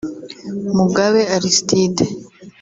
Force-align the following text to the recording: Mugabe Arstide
Mugabe 0.77 1.21
Arstide 1.35 2.03